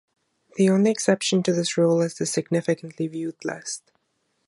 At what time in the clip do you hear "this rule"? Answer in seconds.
1.53-2.01